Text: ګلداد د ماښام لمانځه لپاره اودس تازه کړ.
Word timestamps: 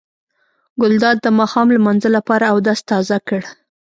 ګلداد 0.81 1.17
د 1.21 1.27
ماښام 1.39 1.67
لمانځه 1.75 2.09
لپاره 2.17 2.45
اودس 2.53 2.79
تازه 2.89 3.17
کړ. 3.27 3.41